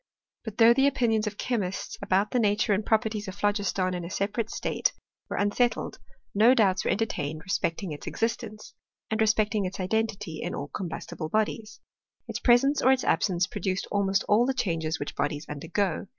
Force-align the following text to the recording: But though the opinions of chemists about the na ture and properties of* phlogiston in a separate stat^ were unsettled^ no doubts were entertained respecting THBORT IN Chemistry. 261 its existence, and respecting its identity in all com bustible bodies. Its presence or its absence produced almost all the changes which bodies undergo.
But 0.43 0.57
though 0.57 0.73
the 0.73 0.87
opinions 0.87 1.27
of 1.27 1.37
chemists 1.37 1.95
about 2.01 2.31
the 2.31 2.39
na 2.39 2.55
ture 2.57 2.73
and 2.73 2.83
properties 2.83 3.27
of* 3.27 3.35
phlogiston 3.35 3.93
in 3.93 4.03
a 4.03 4.09
separate 4.09 4.47
stat^ 4.47 4.93
were 5.29 5.37
unsettled^ 5.37 5.99
no 6.33 6.55
doubts 6.55 6.83
were 6.83 6.89
entertained 6.89 7.41
respecting 7.43 7.89
THBORT 7.91 8.07
IN 8.07 8.13
Chemistry. 8.13 8.47
261 8.49 8.53
its 8.57 8.71
existence, 8.73 8.73
and 9.11 9.21
respecting 9.21 9.65
its 9.65 9.79
identity 9.79 10.41
in 10.41 10.55
all 10.55 10.69
com 10.69 10.89
bustible 10.89 11.29
bodies. 11.29 11.81
Its 12.27 12.39
presence 12.39 12.81
or 12.81 12.91
its 12.91 13.03
absence 13.03 13.45
produced 13.45 13.85
almost 13.91 14.23
all 14.27 14.47
the 14.47 14.55
changes 14.55 14.99
which 14.99 15.15
bodies 15.15 15.45
undergo. 15.47 16.07